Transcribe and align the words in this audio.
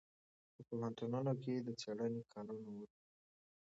په 0.53 0.61
پوهنتونونو 0.67 1.31
کې 1.41 1.53
د 1.59 1.69
څېړنې 1.81 2.21
کارونه 2.33 2.69
وکړئ. 2.77 2.99